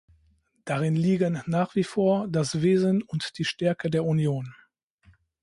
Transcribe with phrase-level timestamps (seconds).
[0.65, 4.55] Darin liegen nach wie vor das Wesen und die Stärke der Union.